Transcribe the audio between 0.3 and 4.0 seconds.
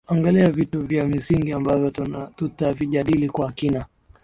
vitu vya msingi ambavyo tutavijadili kwa kina